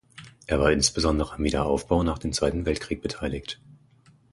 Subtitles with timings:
[0.47, 3.61] Er war insbesondere am Wiederaufbau nach dem Zweiten Weltkrieg beteiligt.